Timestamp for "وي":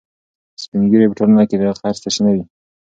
2.35-2.43